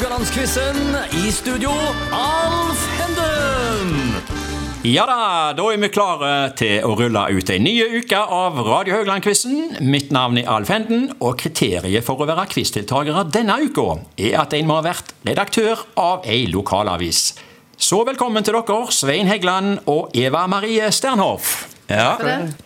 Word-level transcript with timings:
Haugalandsquizen. 0.00 0.96
I 1.12 1.30
studio, 1.30 1.70
Alf 2.10 2.86
Henden. 2.96 4.14
Ja 4.82 5.04
da, 5.04 5.52
da 5.52 5.66
er 5.68 5.82
vi 5.82 5.90
klare 5.92 6.30
til 6.56 6.86
å 6.88 6.94
rulle 6.96 7.26
ut 7.36 7.52
en 7.52 7.66
ny 7.66 7.74
uke 7.98 8.16
av 8.16 8.56
Radio 8.64 8.96
Haugland-quizen. 8.96 9.76
Mitt 9.84 10.08
navn 10.08 10.40
er 10.40 10.48
Alf 10.48 10.72
Henden, 10.72 11.10
og 11.20 11.36
kriteriet 11.42 12.06
for 12.06 12.16
å 12.16 12.30
være 12.30 12.46
quizdeltakere 12.48 13.26
denne 13.28 13.58
uka 13.60 13.98
er 14.16 14.38
at 14.40 14.56
en 14.56 14.70
må 14.70 14.78
ha 14.78 14.86
vært 14.88 15.12
redaktør 15.28 15.84
av 16.00 16.24
ei 16.24 16.46
lokalavis. 16.48 17.34
Så 17.76 18.00
velkommen 18.08 18.46
til 18.46 18.56
dere, 18.56 18.80
Svein 18.96 19.28
Heggeland 19.28 19.84
og 19.84 20.16
Eva 20.16 20.46
Marie 20.48 20.88
Sternhoff. 20.96 21.66
Ja. 21.92 22.16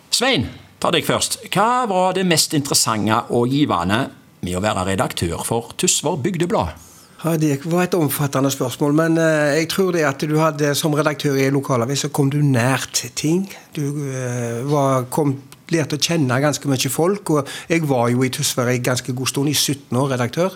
Svein, 0.07 0.47
ta 0.79 0.95
deg 0.95 1.03
først. 1.03 1.41
Hva 1.51 1.83
var 1.91 2.15
det 2.15 2.23
mest 2.31 2.55
interessante 2.55 3.25
og 3.27 3.51
givende 3.51 4.05
med 4.39 4.55
å 4.55 4.63
være 4.63 4.93
redaktør 4.93 5.43
for 5.43 5.75
Tysvær 5.75 6.23
Bygdeblad? 6.23 6.94
Ja, 7.25 7.37
Det 7.37 7.65
var 7.65 7.83
et 7.83 7.95
omfattende 7.97 8.51
spørsmål, 8.53 8.93
men 8.93 9.17
eh, 9.17 9.57
jeg 9.57 9.69
tror 9.73 9.91
det 9.95 10.03
at 10.05 10.21
du 10.21 10.35
hadde 10.37 10.75
som 10.77 10.93
redaktør 10.93 11.33
i 11.33 11.47
en 11.47 11.55
lokalavis, 11.57 12.03
så 12.05 12.09
kom 12.13 12.29
du 12.29 12.37
nært 12.37 13.01
ting. 13.17 13.47
Du 13.73 13.81
eh, 14.11 14.61
var, 14.69 15.07
kom, 15.09 15.31
lærte 15.73 15.97
å 15.97 16.03
kjenne 16.05 16.37
ganske 16.43 16.69
mye 16.69 16.91
folk, 16.93 17.31
og 17.33 17.49
jeg 17.69 17.81
var 17.89 18.11
jo 18.13 18.21
i 18.21 18.29
Tysvær 18.29 18.69
en 18.69 18.85
ganske 18.85 19.15
god 19.17 19.31
stund, 19.31 19.49
i 19.49 19.57
17 19.57 19.97
år 19.97 20.13
redaktør. 20.13 20.53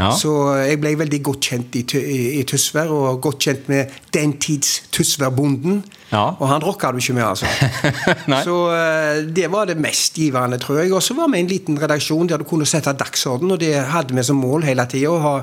Ja. 0.00 0.10
Så 0.16 0.32
jeg 0.56 0.80
ble 0.80 0.94
veldig 0.98 1.20
godt 1.26 1.48
kjent 1.50 1.76
i, 1.76 1.84
i, 2.00 2.18
i 2.40 2.44
Tysvær, 2.48 2.90
og 2.94 3.20
godt 3.24 3.46
kjent 3.46 3.68
med 3.70 3.96
den 4.14 4.36
tids 4.42 4.80
Tysværbonden. 4.94 5.82
Ja. 6.10 6.24
Og 6.40 6.46
han 6.50 6.64
rocka 6.64 6.90
du 6.90 6.98
ikke 6.98 7.14
med, 7.18 7.26
altså. 7.28 7.46
Så 8.46 8.56
eh, 8.74 9.20
det 9.36 9.46
var 9.52 9.68
det 9.70 9.76
mest 9.78 10.16
givende, 10.18 10.58
tror 10.62 10.80
jeg. 10.82 10.94
Og 10.96 11.02
så 11.04 11.14
var 11.18 11.30
vi 11.30 11.42
en 11.42 11.50
liten 11.50 11.78
redaksjon 11.80 12.30
der 12.30 12.42
du 12.42 12.46
kunne 12.48 12.68
sette 12.68 12.94
dagsorden, 12.98 13.52
og 13.54 13.60
det 13.62 13.74
hadde 13.92 14.16
vi 14.16 14.24
som 14.26 14.40
mål 14.40 14.66
hele 14.66 14.86
tida. 14.90 15.12
Å 15.12 15.20
ha 15.22 15.34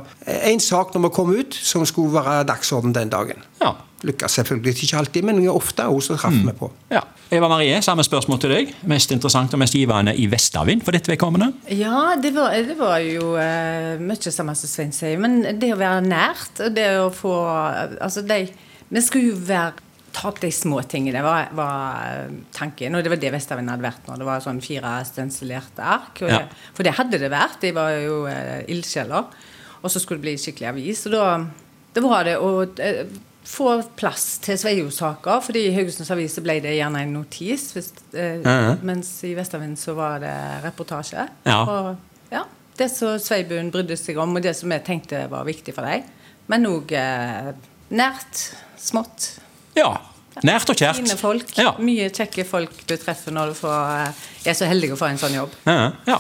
én 0.50 0.64
sak 0.64 0.96
når 0.96 1.08
vi 1.08 1.14
kom 1.20 1.36
ut 1.36 1.60
som 1.62 1.86
skulle 1.88 2.18
være 2.18 2.42
dagsorden 2.50 2.96
den 2.98 3.14
dagen. 3.14 3.46
Ja. 3.62 3.76
Lykkes 4.08 4.42
selvfølgelig 4.42 4.76
ikke 4.84 5.00
alltid, 5.00 5.26
men 5.26 5.46
ofte 5.50 5.88
også 5.90 6.16
så 6.16 6.22
traff 6.26 6.42
vi 6.44 6.58
på. 6.58 6.72
ja. 6.94 7.06
Eva 7.28 7.50
Marie, 7.52 7.76
samme 7.84 8.06
spørsmål 8.08 8.40
til 8.40 8.52
deg. 8.54 8.70
Mest 8.88 9.12
interessant 9.12 9.52
og 9.52 9.60
mest 9.60 9.76
givende 9.76 10.14
i 10.16 10.30
Vestavind 10.32 10.86
for 10.88 10.96
ditt 10.96 11.10
vedkommende? 11.12 11.50
Ja, 11.76 12.14
det 12.24 12.32
var, 12.38 12.54
det 12.56 12.78
var 12.80 13.02
jo 13.04 13.34
uh, 13.36 14.00
mye 14.00 14.32
samme 14.32 14.56
som 14.56 14.72
Svein 14.72 14.94
sier. 14.96 15.20
Men 15.20 15.42
det 15.60 15.74
å 15.76 15.80
være 15.80 16.06
nært, 16.06 16.62
og 16.64 16.72
det 16.78 16.88
å 17.02 17.10
få 17.12 17.36
Altså, 17.36 18.24
de 18.24 18.46
Vi 18.88 19.04
skulle 19.04 19.34
jo 19.34 19.42
være 19.44 19.84
ta 20.16 20.32
opp 20.32 20.40
de 20.42 20.54
små 20.56 20.80
tingene, 20.90 21.20
var, 21.22 21.52
var 21.54 22.06
eh, 22.08 22.38
tanken. 22.56 22.96
Og 22.96 23.04
det 23.04 23.12
var 23.12 23.20
det 23.22 23.34
Vestavind 23.36 23.70
hadde 23.70 23.86
vært 23.86 24.08
nå. 24.08 24.16
Det 24.18 24.26
var 24.26 24.42
sånn 24.42 24.64
fire 24.64 24.96
stensilerte 25.06 25.84
ark. 25.84 26.24
Ja. 26.24 26.40
det, 26.40 26.72
for 26.74 26.88
det 26.88 26.96
hadde 26.98 27.20
det 27.22 27.30
vært. 27.30 27.60
De 27.62 27.76
var 27.76 27.92
jo 28.00 28.24
uh, 28.24 28.64
ildsjeler. 28.72 29.28
Og 29.84 29.92
så 29.92 30.00
skulle 30.00 30.24
det 30.24 30.30
bli 30.30 30.40
skikkelig 30.42 30.72
avis. 30.72 31.04
Og 31.12 31.14
da, 31.14 31.28
da 31.94 32.06
var 32.08 32.26
det 32.26 32.40
å 32.40 32.64
få 33.48 33.70
plass 33.96 34.38
til 34.44 34.58
Sveio-saker. 34.60 35.42
fordi 35.42 35.68
i 35.68 35.74
Haugesunds 35.76 36.12
Aviser 36.12 36.44
ble 36.46 36.60
det 36.64 36.76
gjerne 36.76 37.02
en 37.04 37.14
notis. 37.14 37.72
Hvis, 37.74 37.94
eh, 38.14 38.42
Ja. 38.44 38.76
Mens 38.84 39.24
i 39.24 39.34
Vestavind 39.34 39.78
så 39.78 39.96
var 39.96 40.20
det 40.20 40.36
reportasje. 40.64 41.28
Ja. 41.46 41.64
Og 41.64 41.98
ja, 42.32 42.44
det 42.78 42.92
som 42.92 43.18
Sveibuen 43.20 43.72
brydde 43.72 43.98
seg 43.98 44.18
om, 44.18 44.36
og 44.36 44.42
det 44.42 44.56
som 44.56 44.72
jeg 44.72 44.84
tenkte 44.84 45.30
var 45.30 45.46
viktig 45.46 45.74
for 45.74 45.84
deg. 45.84 46.04
Men 46.48 46.66
òg 46.66 46.92
eh, 46.92 47.54
nært, 47.90 48.54
smått. 48.78 49.40
Ja. 49.76 49.98
Nært 50.44 50.70
og 50.70 50.78
kjært. 50.78 51.00
Fine 51.00 51.18
folk. 51.18 51.58
Ja. 51.58 51.74
Mye 51.80 52.12
kjekke 52.14 52.46
folk 52.46 52.86
du 52.86 52.96
treffer 53.00 53.34
når 53.34 53.48
du 53.48 53.54
får, 53.54 54.08
eh, 54.08 54.50
er 54.52 54.54
så 54.54 54.68
heldig 54.70 54.92
å 54.94 55.00
få 55.00 55.10
en 55.10 55.18
sånn 55.18 55.34
jobb. 55.34 55.56
Ja, 55.66 55.92
ja. 56.06 56.20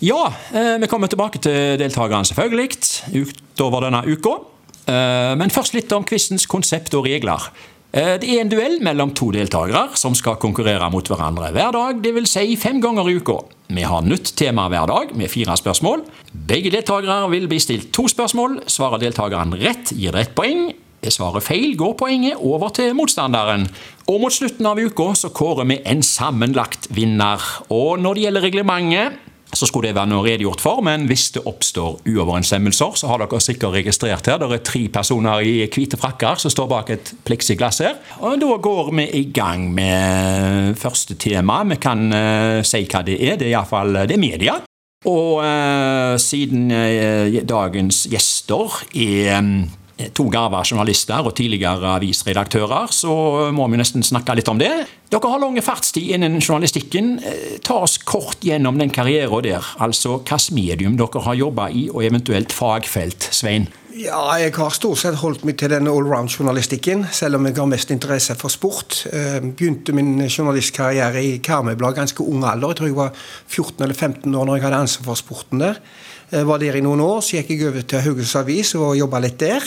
ja 0.00 0.22
eh, 0.52 0.76
vi 0.82 0.86
kommer 0.86 1.08
tilbake 1.08 1.40
til 1.40 1.78
deltakerne 1.80 2.26
selvfølgelig 2.28 2.68
utover 3.14 3.88
denne 3.88 4.04
uka. 4.10 4.36
Eh, 4.86 5.36
Men 5.36 5.50
først 5.50 5.74
litt 5.74 5.92
om 5.92 6.04
quizens 6.04 6.46
konsept 6.46 6.94
og 6.94 7.06
regler. 7.06 7.50
Eh, 7.92 8.18
Det 8.18 8.28
er 8.28 8.40
en 8.40 8.48
duell 8.48 8.80
mellom 8.80 9.14
to 9.14 9.30
deltakere 9.30 9.96
som 9.96 10.14
skal 10.14 10.36
konkurrere 10.36 10.90
mot 10.90 11.06
hverandre 11.06 11.52
hver 11.52 11.72
dag, 11.72 12.02
dvs. 12.02 12.28
Si 12.30 12.56
fem 12.56 12.80
ganger 12.80 13.08
i 13.08 13.16
uka. 13.16 13.40
Vi 13.68 13.82
har 13.82 14.02
nytt 14.02 14.36
tema 14.36 14.68
hver 14.68 14.86
dag 14.86 15.16
med 15.16 15.30
fire 15.30 15.56
spørsmål. 15.56 16.04
Begge 16.32 16.70
deltakere 16.70 17.30
vil 17.30 17.48
bli 17.48 17.58
stilt 17.58 17.92
to 17.92 18.06
spørsmål. 18.08 18.62
Svarer 18.66 18.98
deltakeren 18.98 19.54
rett, 19.54 19.92
gir 19.92 20.12
det 20.12 20.20
ett 20.20 20.34
poeng. 20.34 20.72
Er 21.02 21.10
svaret 21.10 21.42
feil, 21.42 21.76
går 21.76 21.94
poenget 21.96 22.36
over 22.36 22.68
til 22.68 22.92
motstanderen. 22.94 23.68
Og 24.06 24.20
mot 24.20 24.32
slutten 24.32 24.66
av 24.66 24.76
uka 24.78 25.14
så 25.16 25.30
kårer 25.32 25.66
vi 25.66 25.78
en 25.86 26.02
sammenlagt 26.02 26.88
vinner. 26.90 27.40
Og 27.70 27.98
når 27.98 28.14
det 28.14 28.22
gjelder 28.22 28.42
reglementet, 28.42 29.12
så 29.52 29.66
skulle 29.66 29.90
det 29.90 29.96
være 29.98 30.10
noe 30.12 30.24
redegjort 30.24 30.62
for, 30.62 30.82
men 30.86 31.08
hvis 31.10 31.30
det 31.34 31.42
oppstår 31.48 31.98
uoverensstemmelser, 32.06 32.96
så 33.00 33.10
har 33.10 33.22
dere 33.22 33.40
sikkert 33.42 33.74
registrert 33.80 34.30
her. 34.30 34.38
Det 34.38 34.50
er 34.54 34.64
tre 34.66 34.82
personer 34.92 35.42
i 35.46 35.54
hvite 35.66 35.98
frakker 36.00 36.38
som 36.40 36.54
står 36.54 36.70
bak 36.70 36.92
et 36.94 37.12
pleksiglass 37.26 37.82
her. 37.82 37.98
Og 38.22 38.38
da 38.40 38.56
går 38.62 38.92
vi 38.94 39.08
i 39.18 39.24
gang 39.34 39.66
med 39.74 40.78
første 40.78 41.18
tema. 41.20 41.62
Vi 41.66 41.80
kan 41.82 42.06
uh, 42.14 42.60
si 42.66 42.84
hva 42.86 43.02
det 43.06 43.18
er. 43.18 43.38
Det 43.40 43.48
er 43.48 43.56
iallfall 43.56 44.04
det 44.06 44.16
er 44.16 44.22
media. 44.22 44.60
Og 45.08 45.40
uh, 45.40 46.14
siden 46.20 46.70
uh, 46.70 47.40
dagens 47.48 48.04
gjester 48.12 48.82
er 48.92 49.30
eh, 49.38 49.46
to 50.14 50.28
garva 50.32 50.62
journalister 50.64 51.26
og 51.26 51.34
tidligere 51.38 51.96
avisredaktører, 51.98 52.90
så 52.94 53.12
må 53.54 53.66
vi 53.70 53.80
nesten 53.80 54.04
snakke 54.06 54.36
litt 54.38 54.48
om 54.52 54.58
det. 54.60 54.70
Dere 55.10 55.30
har 55.32 55.40
lang 55.42 55.56
fartstid 55.62 56.12
innen 56.14 56.38
journalistikken. 56.40 57.16
Eh, 57.26 57.58
Ta 57.66 57.80
oss 57.84 57.98
kort 57.98 58.44
gjennom 58.46 58.78
den 58.78 58.90
karrieren 58.94 59.42
der. 59.44 59.66
Altså 59.82 60.18
hvilket 60.20 60.50
medium 60.54 60.96
dere 61.00 61.22
har 61.26 61.34
jobba 61.34 61.68
i, 61.70 61.88
og 61.90 62.04
eventuelt 62.06 62.52
fagfelt, 62.54 63.28
Svein. 63.34 63.68
Ja, 63.90 64.20
jeg 64.38 64.54
har 64.54 64.70
stort 64.70 65.00
sett 65.02 65.16
holdt 65.18 65.42
meg 65.44 65.56
til 65.58 65.72
den 65.72 65.88
allround-journalistikken, 65.90 67.08
selv 67.12 67.36
om 67.40 67.48
jeg 67.48 67.56
har 67.58 67.66
mest 67.66 67.90
interesse 67.90 68.36
for 68.38 68.48
sport. 68.52 69.00
Eh, 69.12 69.40
Begynte 69.42 69.92
min 69.92 70.14
journalistkarriere 70.28 71.22
i 71.26 71.32
Karmøy-blad 71.42 71.98
ganske 71.98 72.22
ung 72.22 72.44
alder. 72.46 72.70
Jeg 72.70 72.78
tror 72.78 72.86
jeg 72.86 72.96
var 73.00 73.10
14 73.48 73.82
eller 73.82 73.94
15 73.98 74.34
år 74.34 74.46
når 74.46 74.56
jeg 74.60 74.64
hadde 74.68 74.82
ansvar 74.86 75.10
for 75.10 75.18
sporten 75.18 75.58
der. 75.66 75.80
Jeg 76.30 76.46
var 76.46 76.62
der 76.62 76.76
i 76.78 76.80
noen 76.86 77.00
år, 77.02 77.18
så 77.26 77.40
gikk 77.40 77.50
jeg 77.56 77.66
over 77.66 77.82
til 77.82 78.04
Haugesunds 78.04 78.36
Avis 78.38 78.74
og 78.78 78.94
jobba 78.94 79.18
litt 79.24 79.40
der. 79.42 79.64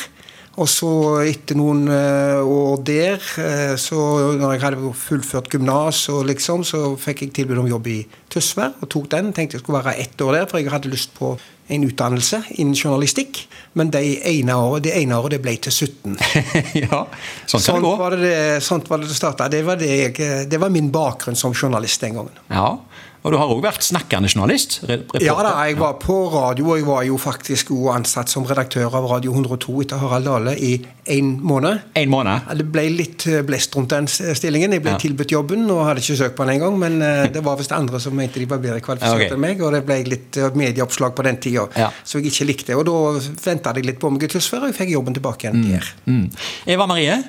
Og 0.62 0.68
så 0.70 0.90
etter 1.26 1.58
noen 1.58 1.88
eh, 1.90 2.38
år 2.46 2.82
der, 2.86 3.24
eh, 3.42 3.74
så 3.82 3.98
når 4.38 4.52
jeg 4.54 4.62
hadde 4.62 4.92
fullført 5.02 5.50
gymnas, 5.50 6.04
liksom, 6.30 6.62
så 6.68 6.94
fikk 7.02 7.26
jeg 7.26 7.34
tilbud 7.40 7.64
om 7.64 7.72
jobb 7.72 7.90
i 7.90 7.98
Tysvær 8.30 8.76
og 8.78 8.92
tok 8.94 9.10
den. 9.16 9.32
Tenkte 9.34 9.58
jeg 9.58 9.64
skulle 9.64 9.82
være 9.82 9.98
ett 10.04 10.22
år 10.22 10.38
der, 10.38 10.46
for 10.52 10.62
jeg 10.62 10.70
hadde 10.70 10.94
lyst 10.94 11.16
på 11.18 11.34
en 11.74 11.88
utdannelse 11.88 12.44
innen 12.60 12.78
journalistikk. 12.78 13.48
Men 13.80 13.90
det 13.96 14.04
ene 14.30 14.60
året 14.60 14.86
det, 14.86 14.94
ene 15.00 15.18
året, 15.18 15.40
det 15.40 15.42
ble 15.42 15.56
til 15.64 15.74
17. 15.74 16.20
ja, 16.84 17.02
sånn 17.50 17.66
kan 17.66 17.80
det 17.80 17.86
gå. 17.88 17.96
var 18.04 18.18
det, 18.18 18.22
det, 18.28 18.62
sånt 18.68 18.92
var 18.92 19.02
det 19.02 19.10
det 19.10 19.18
starta. 19.18 19.50
Det, 19.50 19.64
det, 19.82 20.30
det 20.52 20.62
var 20.62 20.74
min 20.74 20.92
bakgrunn 20.94 21.40
som 21.40 21.56
journalist 21.58 22.06
den 22.06 22.20
gangen. 22.20 22.44
Ja, 22.54 22.76
Og 23.24 23.32
du 23.32 23.38
har 23.40 23.48
òg 23.48 23.62
vært 23.64 23.86
snakkende 23.88 24.28
journalist? 24.28 24.82
reporter. 24.84 25.24
Ja 25.24 25.34
da, 25.40 25.54
jeg 25.70 25.78
var 25.80 25.94
på 26.02 26.16
radio, 26.34 26.66
og 26.74 26.80
jeg 26.82 26.86
var 26.90 27.04
jo 27.08 27.16
faktisk 27.22 27.70
også 27.72 27.94
ansatt 27.96 28.32
som 28.34 28.44
redaktør 28.44 28.92
av 29.00 29.06
Radio 29.08 29.32
102 29.32 29.76
etter 29.86 30.02
Harald 30.02 30.28
Dale 30.28 30.58
i 30.60 30.74
én 31.08 31.30
måned. 31.40 31.80
En 31.96 32.12
måned? 32.12 32.50
Det 32.60 32.66
ble 32.74 32.84
litt 32.92 33.24
eh, 33.32 33.40
blest 33.48 33.76
rundt 33.78 33.96
den 33.96 34.10
stillingen. 34.12 34.76
Jeg 34.76 34.84
ble 34.84 34.92
Ja. 34.92 35.00
tilbudt 35.00 35.32
jobben 35.32 35.64
og 35.72 35.86
hadde 35.88 36.04
ikke 36.04 36.18
søkt 36.20 36.36
på 36.36 36.44
den 36.44 36.58
engang, 36.58 36.76
men 36.80 37.00
eh, 37.02 37.30
det 37.36 37.44
var 37.48 37.56
visst 37.62 37.72
andre 37.72 38.00
som 38.04 38.16
mente 38.20 38.40
de 38.44 38.46
var 38.52 38.60
bedre 38.64 38.82
kvalifisert 38.84 39.16
okay. 39.16 39.32
enn 39.32 39.40
meg, 39.46 39.64
og 39.64 39.72
det 39.78 39.82
ble 39.88 40.02
litt 40.04 40.38
eh, 40.44 40.52
medieoppslag 40.60 41.16
på 41.16 41.24
den 41.30 41.40
tida 41.40 41.64
Ja. 41.80 41.90
som 42.04 42.20
jeg 42.20 42.34
ikke 42.34 42.50
likte. 42.52 42.76
Og 42.76 42.84
da 42.92 42.98
venta 43.46 43.72
jeg 43.80 43.88
litt 43.88 44.00
på 44.04 44.12
meg 44.12 44.20
til 44.28 44.36
Tysvær, 44.36 44.66
og 44.68 44.74
jeg 44.74 44.80
fikk 44.82 44.92
jobben 44.98 45.16
tilbake 45.16 45.48
igjen 45.48 45.64
der. 45.72 45.94
Mm. 46.12 46.28
Eva 46.76 46.90
Marie? 46.92 47.22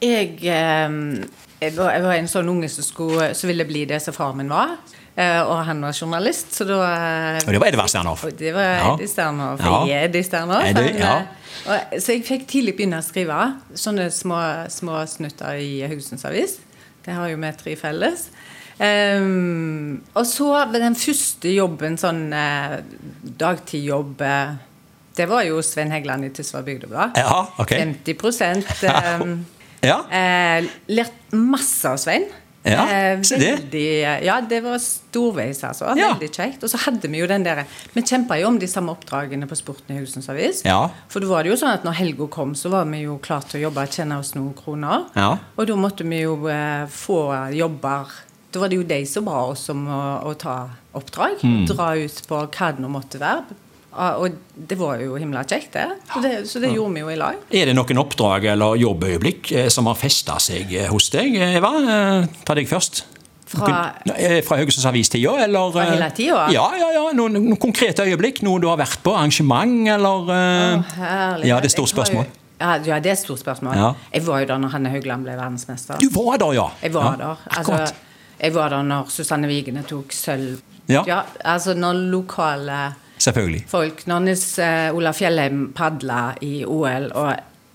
Jeg, 0.00 0.38
eh, 0.46 0.96
jeg, 1.60 1.74
var, 1.74 1.90
jeg 1.98 2.06
var 2.06 2.14
en 2.22 2.30
sånn 2.30 2.54
unge 2.54 2.70
som, 2.70 2.86
skulle, 2.86 3.32
som 3.34 3.50
ville 3.50 3.66
bli 3.66 3.82
det 3.90 3.98
som 4.06 4.14
far 4.14 4.38
min 4.38 4.48
var. 4.54 4.78
Eh, 5.20 5.40
og 5.44 5.58
han 5.68 5.82
var 5.84 5.92
journalist, 5.96 6.54
så 6.56 6.64
da 6.68 6.78
eh, 6.86 7.40
Og 7.44 7.52
det 7.52 7.60
var 7.60 7.68
Edvard 7.72 7.90
Sternhoff. 7.92 8.22
Det 8.38 8.54
var 8.56 8.68
Ja. 8.70 8.92
Eddie 8.94 9.10
Sternhoff. 9.10 9.60
Ja. 9.66 9.80
Jeg 9.90 9.96
er 9.98 10.08
Eddie 10.08 10.24
Sternhoff. 10.24 10.68
Eddie, 10.70 10.94
ja. 11.02 11.16
eh, 11.74 11.98
så 12.00 12.14
jeg 12.16 12.24
fikk 12.28 12.46
tidlig 12.48 12.76
begynne 12.78 13.02
å 13.02 13.04
skrive 13.04 13.40
sånne 13.76 14.06
små, 14.14 14.38
små 14.72 15.02
snutter 15.10 15.60
i 15.60 15.82
Haugesunds 15.84 16.24
Avis. 16.30 16.56
Det 17.04 17.12
har 17.16 17.28
jo 17.32 17.36
vi 17.42 17.52
tre 17.58 17.76
felles. 17.80 18.30
Um, 18.80 20.00
og 20.16 20.24
så 20.24 20.46
den 20.72 20.94
første 20.96 21.50
jobben, 21.52 21.98
sånn 22.00 22.30
eh, 22.32 22.78
dagtidjobb 23.42 24.22
eh, 24.24 24.54
Det 25.18 25.26
var 25.28 25.42
jo 25.44 25.58
Sven 25.60 25.90
Heggeland 25.92 26.24
i 26.24 26.30
Tysvær 26.32 26.64
Bygdeblad. 26.64 27.18
Ja, 27.20 27.42
okay. 27.60 27.82
50% 28.06 28.70
ehm, 28.88 29.34
Ja. 29.84 29.98
eh, 30.08 30.64
Lært 30.96 31.34
masse 31.36 31.92
av 31.92 31.98
Svein. 32.00 32.24
Ja, 32.62 32.82
Eh, 32.84 33.22
se 33.24 33.38
det. 33.40 33.46
veldig, 33.56 33.84
ja, 34.26 34.34
det 34.44 34.58
var 34.62 34.76
storveis, 34.78 35.62
altså. 35.64 35.94
Ja. 35.96 36.10
Veldig 36.12 36.28
kjekt. 36.34 36.62
Og 36.62 36.68
så 36.68 36.76
hadde 36.84 37.08
vi 37.08 37.18
jo 37.22 37.26
den 37.26 37.42
der 37.46 37.62
Vi 37.94 38.02
kjempa 38.02 38.36
jo 38.40 38.48
om 38.48 38.58
de 38.60 38.66
samme 38.68 38.92
oppdragene 38.92 39.46
på 39.48 39.56
Sporten 39.56 39.94
i 39.94 39.98
Haugesunds 39.98 40.28
Avis. 40.28 40.60
Ja. 40.68 40.90
For 41.08 41.20
da 41.24 41.26
var 41.30 41.42
det 41.42 41.54
jo 41.54 41.56
sånn 41.56 41.72
at 41.72 41.84
når 41.88 41.96
helga 42.02 42.26
kom, 42.28 42.52
så 42.54 42.68
var 42.68 42.84
vi 42.84 43.00
jo 43.06 43.16
klare 43.22 43.48
til 43.48 43.60
å 43.60 43.62
jobbe 43.70 43.86
og 43.86 43.96
tjene 43.96 44.18
oss 44.20 44.34
noen 44.36 44.52
kroner. 44.58 45.06
Ja. 45.16 45.30
Og 45.56 45.66
da 45.72 45.76
måtte 45.80 46.04
vi 46.04 46.20
jo 46.20 46.36
eh, 46.52 46.84
få 46.86 47.22
jobber 47.56 48.12
Da 48.52 48.58
var 48.60 48.68
det 48.68 48.76
jo 48.76 48.82
de 48.84 49.04
som 49.06 49.24
ba 49.24 49.40
oss 49.46 49.68
om 49.70 49.86
å, 49.88 50.02
å 50.26 50.34
ta 50.34 50.68
oppdrag. 50.92 51.38
Mm. 51.46 51.66
Dra 51.70 51.92
ut 51.96 52.22
på 52.28 52.44
hva 52.44 52.72
det 52.74 52.82
nå 52.82 52.88
måtte 52.90 53.20
være. 53.22 53.56
Og 53.90 54.30
det 54.54 54.76
var 54.78 55.00
jo 55.02 55.16
himla 55.18 55.42
kjekt, 55.44 55.72
det. 55.74 55.86
Så 56.12 56.20
det, 56.22 56.34
så 56.48 56.60
det 56.62 56.70
gjorde 56.76 56.94
vi 56.94 57.00
jo 57.02 57.08
i 57.10 57.16
lag. 57.18 57.40
Er 57.50 57.66
det 57.70 57.74
noen 57.74 57.98
oppdrag 58.04 58.44
eller 58.52 58.76
jobbøyeblikk 58.78 59.50
eh, 59.52 59.68
som 59.72 59.88
har 59.90 59.98
festa 59.98 60.36
seg 60.42 60.70
eh, 60.78 60.86
hos 60.92 61.08
deg, 61.10 61.34
Eva? 61.56 61.72
Eh, 61.82 62.28
Ta 62.46 62.54
deg 62.54 62.68
først. 62.70 63.02
Fra- 63.50 63.88
fra 64.46 64.56
Haugesunds 64.60 64.86
Avis-tida, 64.86 65.32
eller? 65.42 65.72
Fra 65.74 65.88
hele 65.88 66.06
tida? 66.14 66.44
Ja, 66.54 66.68
ja, 66.78 66.92
ja. 66.94 67.08
Noen, 67.18 67.34
noen 67.34 67.58
konkrete 67.58 68.04
øyeblikk? 68.06 68.44
Noe 68.46 68.62
du 68.62 68.68
har 68.70 68.78
vært 68.78 69.00
på? 69.02 69.10
Arrangement, 69.18 69.88
eller? 69.90 70.30
oh, 70.30 70.94
ja, 71.42 71.56
det 71.58 71.64
er 71.64 71.66
et 71.66 71.74
stort 71.74 71.90
spørsmål. 71.90 72.28
Ja, 72.60 72.76
ja, 72.84 73.00
det 73.02 73.10
er 73.10 73.16
et 73.16 73.22
stort 73.24 73.40
spørsmål. 73.42 73.74
Ja. 73.74 73.90
Jeg 74.14 74.22
var 74.26 74.42
jo 74.44 74.48
der 74.52 74.58
når 74.62 74.74
Hanne 74.76 74.90
Haugland 74.92 75.24
ble 75.26 75.34
verdensmester. 75.34 75.98
Du 75.98 76.10
var 76.14 76.38
der, 76.38 76.54
ja. 76.60 76.68
Jeg 76.84 76.94
var 76.94 77.10
ja, 77.10 77.18
der. 77.24 77.44
Altså, 77.58 77.94
jeg 78.38 78.54
var 78.54 78.68
der 78.76 78.82
når 78.86 79.10
Susanne 79.10 79.48
Wigene 79.50 79.82
tok 79.88 80.12
sølv. 80.14 80.60
Ja. 80.90 81.20
altså 81.46 81.74
når 81.78 82.00
lokale 82.10 82.78
Selvfølgelig. 83.20 83.64
folk 83.68 84.06
Når 84.08 84.22
Nils 84.24 84.44
Olav 84.96 85.14
Fjellheim 85.18 85.66
padla 85.76 86.20
i 86.40 86.64
OL, 86.64 87.10
og 87.12 87.34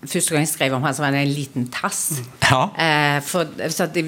første 0.09 0.33
gang 0.35 0.45
jeg 0.45 0.51
skrev 0.53 0.73
om 0.77 0.83
han, 0.85 0.93
så 0.97 1.03
var 1.05 1.11
han 1.13 1.19
en 1.21 1.33
liten 1.33 1.67
tass. 1.73 2.19
Ja. 2.45 2.63
Eh, 2.77 3.19
for, 3.25 3.45
så 3.69 3.85
at 3.87 3.93
de, 3.95 4.03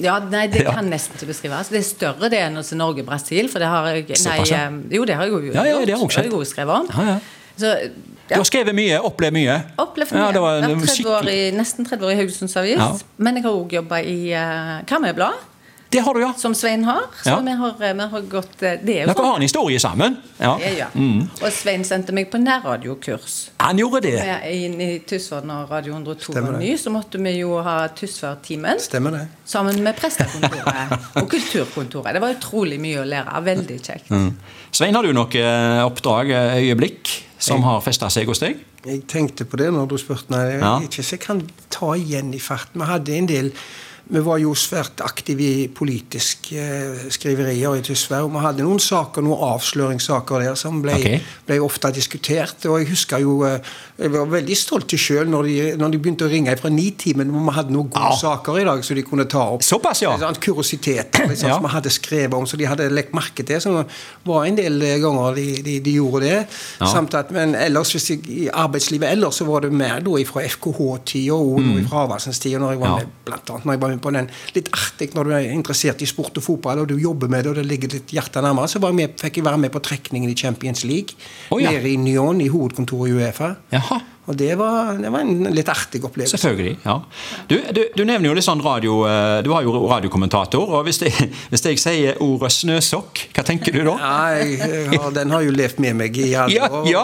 ja, 0.00 0.18
nei, 0.32 0.46
det 0.52 0.64
kan 0.76 0.88
nesten 0.92 1.16
ikke 1.18 1.30
beskrives. 1.32 1.68
Det 1.72 1.80
er 1.82 1.86
større 1.88 2.30
det 2.32 2.40
enn 2.46 2.56
se 2.64 2.76
Norge-Brasil, 2.80 3.48
for 3.52 3.62
det 3.62 3.68
har 3.72 3.90
jeg 3.92 4.08
Nei, 4.24 4.38
ja. 4.48 4.64
eh, 4.68 4.80
jo, 4.96 5.04
det 5.08 5.16
har 5.18 5.28
jeg 5.28 5.32
jo 5.36 5.42
gjort. 5.46 5.54
Ja, 5.60 5.66
ja, 5.68 5.78
det 5.84 5.96
har 5.96 6.24
jeg 6.24 6.32
også 6.32 6.50
skrevet 6.56 6.74
om. 6.80 6.90
Ja, 6.96 7.14
ja. 7.14 7.20
Så, 7.52 7.74
Du 8.32 8.38
har 8.38 8.46
skrevet 8.48 8.72
mye, 8.74 8.96
opplevd 9.04 9.34
mye. 9.36 9.54
Opplevd 9.82 10.12
Ja, 10.16 10.22
mye. 10.24 10.32
det 10.32 10.40
var- 10.40 10.60
det 10.64 10.68
var 10.78 10.86
30 10.86 11.08
år 11.12 11.26
i, 11.28 11.50
nesten 11.52 11.84
30 11.84 12.06
år 12.06 12.12
i 12.14 12.16
Haugesunds 12.16 12.56
Avis. 12.56 12.78
Ja. 12.80 12.86
Men 13.18 13.36
jeg 13.36 13.44
har 13.44 13.52
òg 13.58 13.74
jobba 13.76 13.98
i 14.00 14.32
uh, 14.32 14.78
Karmøyblad, 14.88 15.36
Det 15.92 16.00
har 16.06 16.14
du, 16.16 16.20
ja. 16.24 16.30
som 16.40 16.54
Svein 16.56 16.84
har. 16.88 17.02
Så 17.22 17.28
Ja. 17.30 17.40
vi, 17.44 17.52
har, 17.60 17.74
vi 17.78 18.06
har 18.14 18.20
gått 18.32 18.62
eh, 18.62 18.78
Det 18.82 18.94
er 18.96 19.06
jo 19.06 19.12
Dere 19.12 19.26
har 19.26 19.36
en 19.36 19.42
historie 19.44 19.80
sammen. 19.82 20.16
Ja. 20.40 20.54
Ja, 20.62 20.70
ja. 20.78 20.86
Mm. 20.94 21.26
Og 21.42 21.52
Svein 21.52 21.84
sendte 21.84 22.12
meg 22.16 22.30
på 22.32 22.40
nærradiokurs. 22.40 23.50
Han 23.60 23.78
gjorde 23.78 24.00
det. 24.06 24.14
Med- 24.24 24.48
Inn 24.52 24.80
i 24.80 24.90
Tysvær 25.06 25.44
når 25.44 25.68
Radio 25.70 25.92
102 25.94 26.32
var 26.40 26.56
ny, 26.58 26.72
så 26.80 26.90
måtte 26.90 27.20
vi 27.22 27.34
jo 27.38 27.58
ha 27.62 27.76
Tysvær-timen. 27.88 28.80
Sammen 29.44 29.82
med 29.84 29.96
Prestekontoret 30.00 30.96
og 31.20 31.28
Kulturkontoret. 31.30 32.14
Det 32.16 32.22
var 32.24 32.34
utrolig 32.36 32.80
mye 32.80 33.02
å 33.02 33.06
lære. 33.08 33.42
Veldig 33.44 33.78
kjekt. 33.84 34.10
Mm. 34.10 34.32
Svein, 34.72 34.94
har 34.96 35.02
du 35.04 35.12
noe 35.12 35.28
eh, 35.44 35.84
oppdrag, 35.84 36.30
eh, 36.32 36.56
øyeblikk, 36.62 37.10
som 37.42 37.62
har 37.66 37.80
festa 37.84 38.08
seg 38.12 38.26
hos 38.30 38.40
deg? 38.40 38.60
Jeg 38.86 39.04
tenkte 39.10 39.44
på 39.46 39.58
det 39.60 39.68
når 39.74 39.86
du 39.92 39.96
spurte. 40.00 40.30
Nei, 40.32 40.44
jeg 40.54 40.60
Ja. 40.62 40.72
ikke 40.80 41.02
så 41.04 41.16
jeg 41.16 41.20
kan 41.26 41.42
ta 41.70 41.92
igjen 41.94 42.32
i 42.34 42.38
farten. 42.42 42.80
Vi 42.80 42.86
hadde 42.88 43.16
en 43.18 43.26
del 43.30 43.52
vi 44.10 44.20
var 44.20 44.40
jo 44.42 44.50
svært 44.58 45.00
aktive 45.04 45.44
i 45.46 45.66
politiske 45.72 46.58
eh, 46.58 47.04
skriverier 47.12 47.78
i 47.78 47.82
Tysvær. 47.86 48.26
og 48.26 48.32
Vi 48.34 48.42
hadde 48.42 48.64
noen 48.66 48.80
saker, 48.82 49.22
noen 49.24 49.44
avsløringssaker 49.52 50.42
der 50.42 50.58
som 50.58 50.80
ble, 50.82 50.96
okay. 50.98 51.20
ble 51.46 51.58
ofte 51.62 51.92
diskutert. 51.94 52.66
og 52.66 52.80
Jeg 52.82 52.90
husker 52.90 53.22
jo, 53.22 53.38
eh, 53.46 53.60
jeg 54.02 54.12
var 54.12 54.26
veldig 54.32 54.56
stolt 54.58 54.96
sjøl 54.98 55.30
når, 55.30 55.48
når 55.80 55.94
de 55.94 56.00
begynte 56.02 56.26
å 56.26 56.32
ringe 56.32 56.56
fra 56.58 56.72
Nitimen 56.72 57.30
hvor 57.32 57.46
vi 57.46 57.54
hadde 57.56 57.76
noen 57.76 57.92
gode 57.92 58.10
Ja. 58.10 58.18
saker 58.18 58.58
i 58.60 58.64
dag 58.68 58.82
som 58.84 58.98
de 58.98 59.04
kunne 59.06 59.28
ta 59.30 59.44
opp. 59.54 59.62
Såpass, 59.62 60.02
ja. 60.02 60.16
Sånn 60.18 60.40
kuriositet 60.42 61.22
liksom, 61.22 61.48
Ja. 61.48 61.54
som 61.54 61.68
vi 61.68 61.72
hadde 61.76 61.94
skrevet 61.94 62.34
om, 62.34 62.46
så 62.46 62.58
de 62.58 62.68
hadde 62.68 62.90
lagt 62.90 63.14
merke 63.14 63.46
til. 63.46 63.60
Så 63.62 63.72
det 63.78 63.86
var 64.26 64.44
en 64.44 64.58
del 64.58 64.82
eh, 64.82 64.98
ganger 65.00 65.38
de, 65.38 65.46
de, 65.62 65.78
de 65.80 65.96
gjorde 65.96 66.24
det. 66.26 66.40
Ja. 66.80 66.90
Samt 66.90 67.14
at, 67.14 67.30
men 67.30 67.54
ellers, 67.54 67.94
hvis 67.94 68.10
jeg, 68.10 68.26
i 68.28 68.48
arbeidslivet 68.52 69.14
ellers, 69.14 69.40
så 69.40 69.48
var 69.48 69.64
det 69.64 69.72
mer 69.72 70.02
da 70.02 70.18
fra 70.28 70.42
FKH-tida 70.42 71.38
og 71.38 71.62
mm. 71.62 71.86
fra 71.86 72.04
Havarsens 72.04 72.42
tid. 72.42 72.58
Når 72.58 72.76
jeg 72.76 72.80
var 72.82 72.98
med, 72.98 73.16
blant 73.24 73.50
annet, 73.54 73.64
når 73.64 73.78
jeg 73.78 73.84
var 73.86 73.91
med 73.92 74.02
på 74.04 74.12
den 74.14 74.30
litt 74.56 74.70
artig 74.74 75.12
når 75.16 75.28
du 75.28 75.34
er 75.36 75.50
interessert 75.52 76.02
i 76.02 76.08
sport 76.10 76.40
og 76.40 76.46
fotball, 76.46 76.82
og 76.82 76.90
du 76.92 76.96
jobber 77.00 77.30
med 77.32 77.44
det, 77.44 77.52
og 77.52 77.60
det 77.60 77.66
ligger 77.68 77.92
ditt 77.96 78.14
hjerte 78.14 78.42
nærmere, 78.44 78.70
så 78.70 78.82
var 78.82 78.92
jeg 78.92 79.00
med, 79.02 79.18
fikk 79.20 79.40
jeg 79.40 79.48
være 79.48 79.62
med 79.66 79.74
på 79.74 79.84
trekningen 79.84 80.32
i 80.32 80.38
Champions 80.38 80.84
League. 80.88 81.16
oh, 81.50 81.62
ja. 81.62 81.72
Nede 81.72 81.92
i 81.92 81.98
Nyon, 82.00 82.40
i 82.42 82.50
hovedkontoret 82.52 83.12
i 83.12 83.20
Uefa. 83.20 83.54
Jaha. 83.72 84.00
Og 84.30 84.36
det 84.38 84.52
var, 84.54 84.92
det 85.02 85.10
var 85.10 85.24
en 85.24 85.48
litt 85.50 85.66
artig 85.72 85.98
opplevelse. 86.06 86.38
Selvfølgelig. 86.38 86.76
ja. 86.84 86.92
Du, 87.50 87.56
du, 87.74 87.80
du 87.98 88.02
nevner 88.06 88.28
jo 88.28 88.34
litt 88.38 88.46
sånn 88.46 88.60
radio 88.62 89.00
eh, 89.08 89.40
Du 89.42 89.48
har 89.50 89.64
jo 89.66 89.72
radiokommentator. 89.90 90.62
og 90.78 90.84
Hvis 90.86 91.00
jeg, 91.02 91.10
hvis 91.50 91.64
jeg 91.66 91.80
sier 91.82 92.20
ordet 92.22 92.52
snøsokk, 92.54 93.24
hva 93.34 93.42
tenker 93.48 93.74
du 93.74 93.80
da? 93.88 93.96
Ja, 93.98 94.44
jeg 94.44 94.92
har, 94.94 95.08
den 95.16 95.34
har 95.34 95.42
jo 95.42 95.50
levd 95.56 95.80
med 95.82 95.98
meg 95.98 96.20
i 96.22 96.28
alle 96.38 96.54
Ja, 96.54 96.68
år. 96.70 96.86
ja. 96.86 97.02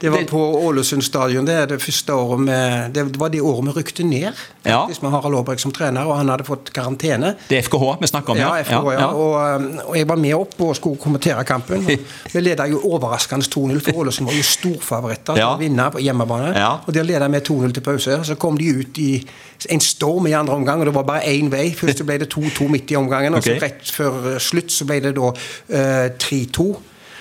Det 0.00 0.12
var 0.14 0.24
på 0.30 0.40
Ålesund 0.64 1.04
stadion. 1.04 1.44
Det 1.44 1.58
det 1.74 1.78
første 1.84 2.16
året 2.16 2.40
med, 2.46 2.94
Det 2.96 3.04
var 3.20 3.28
det 3.34 3.42
året 3.44 3.68
vi 3.68 3.76
rykte 3.82 4.08
ned. 4.08 4.32
Ja. 4.64 4.80
Faktisk 4.86 5.04
med 5.04 5.12
Harald 5.12 5.36
Aabrekk 5.42 5.60
som 5.60 5.72
trener, 5.76 6.08
og 6.08 6.16
han 6.16 6.32
hadde 6.32 6.48
fått 6.48 6.72
karantene. 6.72 7.34
Det 7.50 7.58
er 7.60 7.66
FKH 7.68 7.98
vi 8.00 8.08
snakker 8.08 8.32
om? 8.32 8.40
Ja, 8.40 8.54
FKH, 8.64 8.88
ja. 8.96 9.10
Og, 9.12 9.36
um, 9.60 9.68
og 9.90 10.00
jeg 10.00 10.08
var 10.08 10.16
med 10.24 10.32
opp 10.40 10.56
og 10.64 10.72
skulle 10.80 10.96
kommentere 11.02 11.44
kampen. 11.44 11.84
Vi 12.34 12.40
leda 12.40 12.64
jo 12.72 12.80
overraskende 12.88 13.44
2-0, 13.52 13.84
for 13.84 14.00
Ålesund 14.00 14.26
var 14.32 14.34
jo 14.40 14.42
storfavoritter 14.48 15.36
til 15.36 15.42
Ja. 15.44 15.52
å 15.52 15.60
vinne 15.60 15.90
på 15.92 16.00
hjemmebane. 16.00 16.53
Ja. 16.54 16.76
Og 16.86 16.94
der 16.94 17.02
leda 17.02 17.28
vi 17.28 17.40
2-0 17.42 17.72
til 17.72 17.82
pause. 17.82 18.18
og 18.18 18.26
Så 18.26 18.34
kom 18.34 18.56
de 18.58 18.70
ut 18.78 18.98
i 18.98 19.28
en 19.70 19.80
storm 19.80 20.26
i 20.26 20.32
andre 20.32 20.54
omgang, 20.54 20.80
og 20.80 20.86
det 20.86 20.94
var 20.94 21.02
bare 21.02 21.26
én 21.26 21.50
vei. 21.50 21.74
Først 21.74 22.04
ble 22.06 22.18
det 22.18 22.30
2-2 22.34 22.68
midt 22.68 22.90
i 22.90 22.96
omgangen, 22.96 23.34
og 23.34 23.42
så 23.42 23.58
rett 23.62 23.90
før 23.90 24.34
eh, 24.34 24.40
slutt 24.40 24.72
så 24.72 24.86
ble 24.86 25.00
det 25.02 25.16
da 25.16 25.30
uh, 25.30 26.06
3-2. 26.22 26.68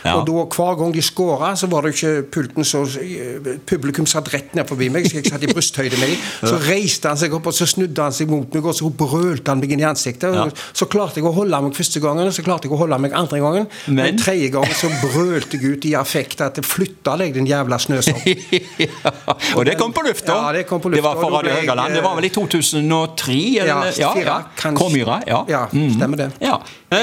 Ja. 0.03 0.17
Og 0.19 0.27
da, 0.27 0.43
Hver 0.53 0.77
gang 0.79 0.93
de 0.93 1.01
skåra, 1.05 1.53
så 1.59 1.67
var 1.71 1.85
det 1.85 1.93
ikke 1.95 2.13
pulten 2.33 2.67
så 2.67 2.83
eh, 2.99 3.53
Publikum 3.69 4.07
satt 4.09 4.29
rett 4.33 4.53
ned 4.57 4.67
forbi 4.69 4.89
meg, 4.93 5.07
så 5.07 5.19
jeg 5.19 5.29
satt 5.31 5.43
i 5.45 5.49
brysthøyde 5.51 5.99
med 6.01 6.13
dem. 6.13 6.25
Så 6.43 6.57
reiste 6.65 7.11
han 7.11 7.19
seg 7.19 7.33
opp, 7.37 7.47
og 7.51 7.55
så 7.55 7.67
snudde 7.69 8.03
han 8.03 8.15
seg 8.15 8.31
mot 8.31 8.53
meg, 8.53 8.65
og 8.67 8.75
så 8.75 8.89
brølte 8.89 9.53
han 9.53 9.63
meg 9.63 9.71
inn 9.75 9.83
i 9.83 9.87
ansiktet. 9.87 10.35
Ja. 10.35 10.47
Så 10.75 10.87
klarte 10.91 11.21
jeg 11.21 11.27
å 11.29 11.33
holde 11.35 11.61
meg 11.67 11.77
første 11.77 12.01
gangen, 12.03 12.27
og 12.27 12.35
så 12.35 12.45
klarte 12.45 12.67
jeg 12.67 12.75
å 12.75 12.81
holde 12.83 12.99
meg 13.05 13.15
andre 13.17 13.39
gangen. 13.43 13.69
Men? 13.87 14.01
Men 14.03 14.19
tredje 14.21 14.51
gangen 14.53 14.75
så 14.77 14.91
brølte 15.01 15.59
jeg 15.59 15.77
ut 15.77 15.87
i 15.89 15.95
affekt 15.99 16.43
at 16.43 16.59
'flytta 16.63 17.15
deg, 17.21 17.33
din 17.37 17.47
jævla 17.49 17.79
snøsopp'. 17.79 18.27
ja. 18.85 19.13
Og 19.55 19.65
det 19.65 19.77
kom 19.79 19.93
på 19.95 20.03
lufta! 20.05 20.35
Ja, 20.35 20.51
det 20.57 20.65
kom 20.69 20.81
på 20.83 20.91
lufta, 20.91 21.01
Det 21.01 21.07
var 21.07 21.21
for 21.21 21.37
Radio 21.37 21.55
Høgaland. 21.57 21.95
Det 21.95 22.03
var 22.03 22.15
vel 22.19 22.27
i 22.27 22.33
2003? 22.33 23.39
Eller? 23.63 23.91
Ja, 23.99 24.13
ja, 24.19 24.37
kanskje. 24.59 24.79
Kråmyra. 24.83 25.21
Ja. 25.27 25.43
Ja, 25.49 25.65
stemmer 25.71 26.17
det. 26.17 26.31
Ja. 26.43 26.59
Eh, 26.93 26.97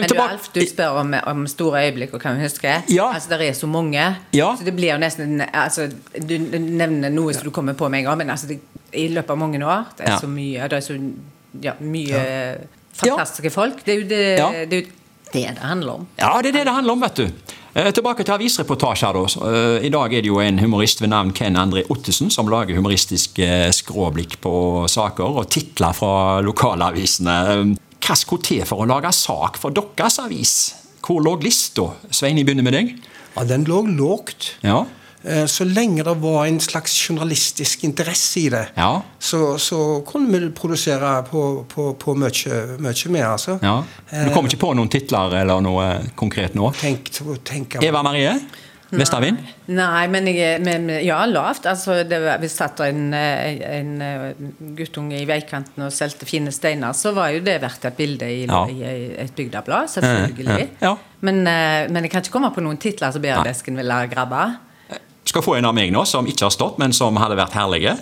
Men 0.00 0.08
du, 0.10 0.16
Alf, 0.22 0.48
du 0.54 0.60
spør 0.66 1.00
om, 1.02 1.14
om 1.32 1.46
store 1.50 1.86
øyeblikk 1.86 2.14
og 2.14 2.22
kan 2.22 2.38
vi 2.42 2.68
jeg. 2.68 2.82
Ja. 2.96 3.06
Altså, 3.14 3.28
Det 3.28 3.48
er 3.48 3.52
så 3.54 3.66
mange. 3.70 4.16
Ja. 4.32 4.50
Så 4.56 4.64
det 4.64 4.74
blir 4.76 4.92
jo 4.92 4.98
nesten 4.98 5.40
altså, 5.52 5.88
Du 6.18 6.34
nevner 6.38 7.10
noe 7.10 7.32
som 7.34 7.44
du 7.44 7.50
kommer 7.50 7.74
på 7.74 7.88
med 7.88 8.00
en 8.02 8.04
gang, 8.10 8.18
men 8.18 8.30
altså, 8.30 8.46
det, 8.50 8.60
i 8.92 9.08
løpet 9.08 9.30
av 9.30 9.38
mange 9.38 9.58
år 9.64 9.86
Det 9.96 10.06
er 10.06 10.10
Ja. 10.12 10.18
så 10.20 10.28
mye 10.28 10.68
Det 10.68 10.76
er 10.78 10.84
så 10.84 10.98
ja, 11.62 11.72
mye 11.80 12.58
fantastiske 12.96 13.50
folk. 13.52 13.84
Det 13.84 13.92
er 13.94 13.98
jo 14.00 14.08
det, 14.08 14.20
det, 14.68 14.78
er 14.78 14.82
jo 14.82 14.86
det 15.32 15.48
det 15.56 15.58
handler 15.64 15.92
om. 16.00 16.06
Ja, 16.18 16.40
det 16.42 16.48
er 16.52 16.58
det 16.58 16.64
det 16.66 16.72
handler 16.76 16.92
om, 16.92 17.00
vet 17.00 17.16
du. 17.16 17.30
Eh, 17.74 17.90
tilbake 17.96 18.24
til 18.24 18.34
avisreportasjer. 18.34 19.12
da. 19.16 19.48
Eh, 19.48 19.86
I 19.86 19.90
dag 19.92 20.12
er 20.12 20.20
det 20.20 20.28
jo 20.28 20.40
en 20.44 20.58
humorist 20.60 21.00
ved 21.00 21.08
navn 21.08 21.32
Ken 21.32 21.56
André 21.56 21.84
Ottesen 21.88 22.30
som 22.30 22.48
lager 22.52 22.76
humoristiske 22.76 23.48
skråblikk 23.72 24.38
på 24.44 24.52
saker 24.92 25.24
og 25.40 25.48
titler 25.52 25.92
fra 25.96 26.40
lokalavisene. 26.44 27.36
Eh, 27.54 27.64
Hva 28.02 28.16
skulle 28.18 28.42
til 28.42 28.64
for 28.66 28.82
å 28.82 28.88
lage 28.90 29.12
sak 29.14 29.56
for 29.62 29.70
deres 29.70 30.18
avis? 30.18 30.74
Hvor 31.02 31.22
lå 31.24 31.36
lista? 31.42 31.90
Svein, 32.14 32.38
jeg 32.38 32.46
begynner 32.46 32.66
med 32.66 32.76
deg. 32.78 32.92
Ja, 33.36 33.44
den 33.48 33.64
lå 33.66 33.82
lågt. 33.88 34.52
Ja. 34.62 34.84
Eh, 35.24 35.44
Så 35.46 35.64
lenge 35.64 36.02
det 36.02 36.14
var 36.20 36.46
en 36.46 36.60
slags 36.60 36.94
journalistisk 37.08 37.84
interesse 37.84 38.40
i 38.40 38.48
det, 38.50 38.64
Ja. 38.76 39.02
så, 39.18 39.56
så 39.58 40.02
kunne 40.06 40.30
vi 40.40 40.50
produsere 40.50 41.22
på, 41.30 41.64
på, 41.68 41.92
på 41.94 42.14
mye, 42.18 42.78
mye 42.82 43.08
mer, 43.14 43.26
altså. 43.36 43.58
ja. 43.62 43.76
Du 44.10 44.32
kommer 44.34 44.50
ikke 44.50 44.58
på 44.64 44.72
noen 44.74 44.90
titler 44.90 45.36
eller 45.42 45.60
noe 45.62 45.86
konkret 46.18 46.54
nå? 46.58 46.72
Tenk, 46.80 47.10
tenk 47.46 47.78
Eva 47.82 48.02
Marie? 48.02 48.34
Vestavind? 48.92 49.38
Nei, 49.72 50.02
men, 50.12 50.26
jeg, 50.28 50.60
men 50.60 50.88
ja, 51.00 51.22
lavt. 51.26 51.64
Altså, 51.70 52.02
det 52.04 52.18
hvis 52.42 52.56
satt 52.60 52.80
en, 52.84 53.06
eh, 53.16 53.62
en 53.78 53.92
eh, 54.04 54.24
guttunge 54.76 55.16
i 55.16 55.24
veikanten 55.28 55.86
og 55.86 55.94
solgte 55.96 56.28
fine 56.28 56.52
steiner, 56.52 56.92
så 56.96 57.14
var 57.16 57.30
jo 57.32 57.40
det 57.46 57.54
verdt 57.62 57.86
et 57.88 57.96
bilde 57.96 58.28
i, 58.28 58.42
Ja. 58.44 58.66
i 58.68 59.14
et 59.24 59.32
bygdeblad. 59.36 59.88
Selvfølgelig. 59.94 60.68
Ja. 60.82 60.94
Men, 61.24 61.40
eh, 61.46 61.88
men 61.88 62.04
jeg 62.04 62.10
kan 62.12 62.22
ikke 62.22 62.36
komme 62.36 62.52
på 62.52 62.60
noen 62.64 62.76
titler 62.82 63.14
som 63.14 63.22
BR-desken 63.24 63.80
ville 63.80 64.02
grabba. 64.12 64.44
Skal 65.24 65.42
få 65.42 65.56
en 65.56 65.64
av 65.70 65.74
meg 65.74 65.92
nå, 65.94 66.04
som 66.04 66.26
ikke 66.28 66.44
har 66.50 66.52
stått, 66.52 66.78
men 66.82 66.92
som 66.92 67.16
hadde 67.16 67.38
vært 67.38 67.56
herlige. 67.56 67.96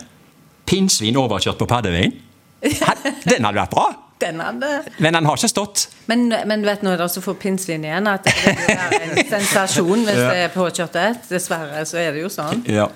Pinnsvin 0.66 1.16
overkjørt 1.20 1.58
på 1.60 1.66
paddevin. 1.70 2.16
Den 3.30 3.44
hadde 3.46 3.56
vært 3.62 3.70
bra! 3.74 3.90
Den 4.20 4.40
hadde 4.40 4.70
Men 4.98 5.16
den 5.16 5.26
har 5.26 5.40
ikke 5.40 5.50
stått. 5.50 5.86
Men, 6.10 6.28
men 6.46 6.66
vet 6.66 6.84
nå 6.84 6.92
dere 6.94 7.08
det 7.08 7.24
får 7.24 7.38
pinnsvin 7.40 7.84
igjen, 7.86 8.08
at 8.10 8.26
det 8.26 8.34
vil 8.44 8.60
være 8.68 9.00
en 9.06 9.24
sensasjon 9.34 10.06
hvis 10.06 10.20
det 10.20 10.44
er 10.44 10.52
påkjørt 10.54 11.00
et. 11.00 11.26
Dessverre 11.30 11.84
så 11.88 12.00
er 12.02 12.14
det 12.16 12.24
jo 12.24 12.32
sånn. 12.32 12.64
Ja. 12.68 12.90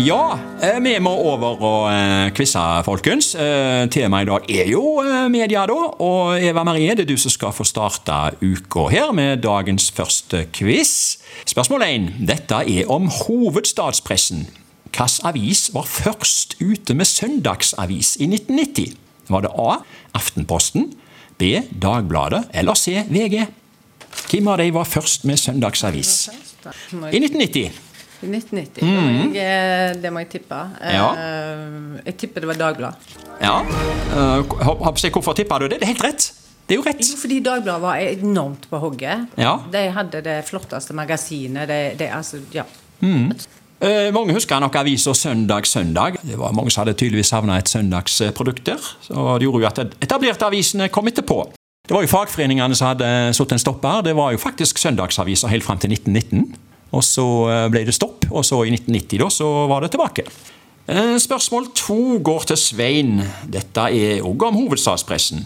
Ja, 0.00 0.38
eh, 0.62 0.78
vi 0.80 0.94
må 1.04 1.10
over 1.12 1.60
og 1.60 1.82
eh, 1.92 2.30
quize, 2.32 2.62
folkens. 2.86 3.34
Eh, 3.36 3.84
Temaet 3.92 4.24
i 4.24 4.30
dag 4.30 4.48
er 4.62 4.70
jo 4.70 5.02
media, 5.28 5.66
da. 5.68 5.76
Og 6.00 6.40
Eva 6.40 6.64
Marie, 6.64 6.94
det 6.96 7.04
er 7.04 7.10
du 7.12 7.20
som 7.20 7.32
skal 7.32 7.52
få 7.52 7.66
starte 7.68 8.38
uka 8.40 8.86
her 8.88 9.12
med 9.12 9.44
dagens 9.44 9.90
første 9.92 10.46
quiz. 10.56 11.18
Spørsmål 11.44 11.84
1. 11.90 12.08
Dette 12.30 12.64
er 12.64 12.88
om 12.88 13.10
hovedstadspressen. 13.12 14.46
Hvilken 14.92 15.28
avis 15.28 15.70
var 15.74 15.86
først 15.88 16.56
ute 16.60 16.94
med 16.94 17.08
søndagsavis 17.08 18.16
i 18.20 18.28
1990? 18.32 19.01
Var 19.30 19.44
det 19.46 19.52
A. 19.58 19.76
Aftenposten, 20.18 20.90
B. 21.38 21.54
Dagbladet 21.70 22.44
eller 22.52 22.74
C. 22.78 23.02
VG? 23.08 23.46
Hvem 24.28 24.48
av 24.52 24.58
de 24.60 24.68
var 24.74 24.84
først 24.88 25.24
med 25.28 25.40
søndagsavis? 25.40 26.12
I 27.12 27.18
1990. 27.20 27.70
I 28.22 28.28
1990. 28.28 28.82
Da 28.82 28.86
må 28.86 29.08
jeg, 29.10 29.32
eh, 29.42 29.94
det 30.02 30.12
må 30.14 30.22
jeg 30.22 30.30
tippe. 30.36 30.58
Eh, 30.80 30.94
Ja. 30.94 31.08
Jeg 32.04 32.16
tipper 32.18 32.40
det 32.44 32.48
var 32.52 32.60
Dagbladet. 32.60 33.16
Ja. 33.42 33.56
Uh, 34.12 34.42
hvorfor 35.10 35.34
tippa 35.34 35.58
du 35.58 35.68
det? 35.68 35.80
Det 35.80 35.88
er 35.88 35.92
helt 35.94 36.04
rett. 36.04 36.32
Det 36.66 36.76
er 36.76 36.78
jo 36.78 36.84
rett. 36.86 37.02
Fordi 37.18 37.40
Dagbladet 37.42 37.82
var 37.82 37.96
enormt 37.98 38.68
på 38.70 38.78
hogget. 38.78 39.26
Ja. 39.36 39.56
De 39.72 39.82
hadde 39.90 40.22
det 40.22 40.38
flotteste 40.46 40.94
magasinet. 40.94 41.66
Det, 41.68 41.80
de, 41.98 42.10
altså, 42.14 42.38
ja. 42.54 42.64
Eh, 43.82 44.12
mange 44.14 44.34
husker 44.36 44.60
nok 44.62 44.76
avisa 44.78 45.10
Søndag 45.14 45.66
Søndag. 45.66 46.20
Det 46.22 46.38
var 46.38 46.52
Mange 46.54 46.70
som 46.70 46.84
hadde 46.84 46.94
tydeligvis 46.94 47.32
savna 47.32 47.56
et 47.58 47.68
søndagsprodukt 47.68 48.66
der. 48.66 48.78
Og 49.10 49.40
det 49.40 49.48
gjorde 49.48 49.64
jo 49.64 49.66
at 49.66 49.96
etablerte 50.00 50.46
avisene 50.46 50.88
kom 50.88 51.08
etterpå. 51.10 51.40
Det 51.88 51.96
var 51.96 52.04
jo 52.04 52.12
fagforeningene 52.12 52.76
som 52.78 52.92
hadde 52.92 53.08
satt 53.34 53.52
en 53.52 53.58
stopper. 53.58 54.04
Det 54.06 54.14
var 54.14 54.30
jo 54.30 54.38
faktisk 54.38 54.78
søndagsaviser 54.78 55.50
helt 55.50 55.66
fram 55.66 55.82
til 55.82 55.90
1919. 55.90 56.54
Og 56.92 57.02
så 57.02 57.26
eh, 57.50 57.66
ble 57.74 57.82
det 57.88 57.96
stopp, 57.96 58.28
og 58.30 58.46
så 58.46 58.62
i 58.62 58.70
1990 58.70 59.18
da, 59.18 59.30
så 59.34 59.50
var 59.66 59.82
det 59.82 59.90
tilbake. 59.96 60.28
Eh, 60.86 61.18
Spørsmål 61.18 61.72
to 61.74 62.20
går 62.22 62.46
til 62.52 62.56
Svein. 62.56 63.18
Dette 63.50 63.90
er 63.90 64.22
òg 64.22 64.46
om 64.46 64.62
hovedstadspressen. 64.62 65.42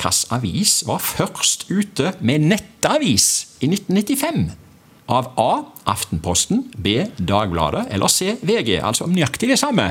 Hvilken 0.00 0.30
avis 0.32 0.78
var 0.86 1.02
først 1.02 1.66
ute 1.68 2.14
med 2.20 2.46
nettavis 2.46 3.56
i 3.60 3.66
1995? 3.66 4.69
Av 5.10 5.32
A. 5.42 5.50
Aftenposten, 5.90 6.68
B. 6.78 7.06
Dagbladet 7.16 7.88
eller 7.90 8.08
C. 8.08 8.36
VG. 8.46 8.76
Altså 8.78 9.08
nøyaktig 9.10 9.48
de 9.50 9.56
samme 9.58 9.88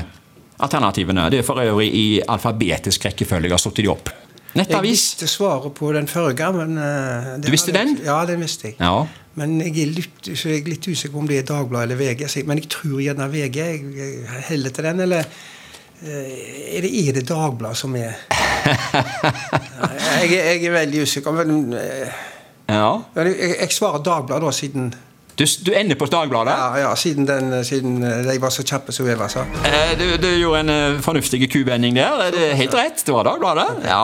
alternativene. 0.60 1.26
Det 1.32 1.42
er 1.42 1.46
for 1.46 1.60
øvrig 1.60 1.90
i 1.92 2.06
alfabetisk 2.24 3.04
rekkefølge 3.04 3.50
jeg 3.50 3.56
har 3.56 3.60
satt 3.60 3.80
de 3.80 3.88
opp. 3.92 4.08
Jeg 4.56 4.82
visste 4.82 5.28
svaret 5.30 5.74
på 5.76 5.92
den 5.94 6.08
forrige, 6.10 6.48
men 6.56 6.78
eh, 6.80 7.34
Du 7.38 7.50
visste 7.52 7.72
den? 7.72 7.98
Ja, 8.04 8.24
den 8.26 8.40
visste 8.42 8.70
jeg. 8.70 8.78
Ja. 8.80 9.04
Men 9.38 9.60
jeg 9.62 9.76
er 9.84 9.92
litt, 9.94 10.30
så 10.34 10.50
jeg 10.50 10.64
er 10.64 10.72
litt 10.72 10.88
usikker 10.88 11.14
på 11.14 11.22
om 11.22 11.28
det 11.28 11.38
er 11.38 11.46
Dagbladet 11.52 11.90
eller 11.90 12.00
VG. 12.00 12.24
Men 12.48 12.58
jeg 12.58 12.70
tror 12.72 12.98
gjerne 13.04 13.28
VG. 13.30 13.60
Jeg 14.00 14.40
heller 14.48 14.74
til 14.74 14.88
den. 14.88 15.04
Eller 15.06 15.28
eh, 16.02 16.74
er 16.78 16.86
det, 16.86 16.90
er 16.90 17.20
det 17.20 17.26
Dagbladet 17.28 17.78
som 17.78 17.94
er 18.00 18.16
jeg, 20.20 20.32
jeg 20.32 20.64
er 20.64 20.74
veldig 20.74 21.06
usikker. 21.06 21.38
Men 21.44 21.78
eh, 21.78 22.18
ja. 22.72 22.90
jeg, 23.20 23.38
jeg 23.60 23.76
svarer 23.76 24.02
Dagbladet, 24.02 24.48
da, 24.48 24.56
siden 24.56 24.90
Du, 25.40 25.46
du 25.64 25.70
ender 25.72 25.96
på 25.96 26.04
Dagbladet? 26.12 26.52
ja, 26.52 26.78
ja, 26.82 26.88
siden, 27.00 27.24
den, 27.28 27.52
siden 27.64 28.02
jeg 28.04 28.26
de 28.28 28.34
var 28.42 28.52
så 28.52 28.60
kjappe 28.66 28.92
som 28.92 29.06
jeg 29.08 29.16
var. 29.20 29.30
så. 29.32 29.46
Eh, 29.64 29.94
Du, 29.98 30.04
du 30.20 30.28
gjorde 30.36 30.60
en 30.66 30.72
eh, 30.74 30.98
fornuftig 31.00 31.40
kuvending 31.52 31.96
der. 31.96 32.26
Det 32.34 32.50
er 32.50 32.58
helt 32.60 32.74
rett. 32.76 33.00
Det 33.06 33.14
var 33.16 33.24
Dagbladet. 33.24 33.80
Ja. 33.88 34.02